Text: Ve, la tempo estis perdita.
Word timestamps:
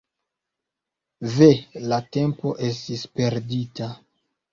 Ve, 1.33 1.49
la 1.91 1.99
tempo 2.17 2.53
estis 2.69 3.05
perdita. 3.19 3.91